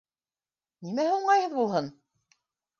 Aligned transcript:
Нимәһе 0.87 1.19
уңайһыҙ 1.19 1.55
булһын? 1.61 1.95